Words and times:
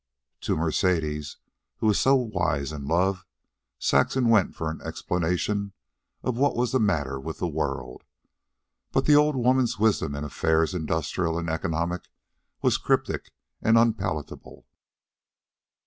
To 0.39 0.55
Mercedes, 0.57 1.37
who 1.77 1.85
was 1.85 1.99
so 1.99 2.15
wise 2.15 2.71
in 2.71 2.87
love, 2.87 3.23
Saxon 3.77 4.29
went 4.29 4.55
for 4.55 4.75
explanation 4.83 5.73
of 6.23 6.37
what 6.39 6.55
was 6.55 6.71
the 6.71 6.79
matter 6.79 7.19
with 7.19 7.37
the 7.37 7.47
world. 7.47 8.03
But 8.91 9.05
the 9.05 9.15
old 9.15 9.35
woman's 9.35 9.77
wisdom 9.77 10.15
in 10.15 10.23
affairs 10.23 10.73
industrial 10.73 11.37
and 11.37 11.51
economic 11.51 12.07
was 12.63 12.79
cryptic 12.79 13.31
and 13.61 13.77
unpalatable. 13.77 14.65